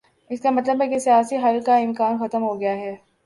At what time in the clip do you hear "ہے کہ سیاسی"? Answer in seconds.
0.81-1.37